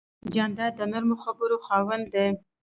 جانداد 0.33 0.73
د 0.79 0.81
نرمو 0.91 1.15
خبرو 1.23 1.57
خاوند 1.65 2.05
دی. 2.13 2.27